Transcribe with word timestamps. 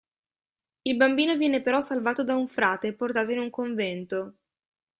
Il 0.81 0.95
bambino 0.97 1.35
viene 1.37 1.61
però 1.61 1.79
salvato 1.79 2.23
da 2.23 2.33
un 2.35 2.47
frate 2.47 2.87
e 2.87 2.93
portato 2.93 3.33
in 3.33 3.37
un 3.37 3.51
convento. 3.51 4.33